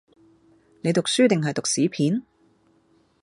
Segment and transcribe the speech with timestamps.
[0.81, 2.23] 你讀書定讀屎片？